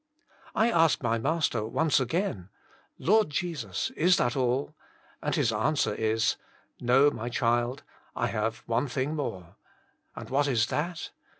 [0.55, 2.49] I ask my Master once again,
[2.97, 4.73] Lord Jesus, is that all?"
[5.21, 6.37] And his answer is:
[6.79, 7.83] '*No, my child;
[8.15, 9.57] I have one thing more.
[9.91, 11.11] "*< And what is that